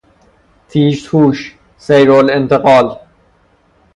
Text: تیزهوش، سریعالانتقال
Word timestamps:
تیزهوش، 0.69 1.55
سریعالانتقال 1.77 2.99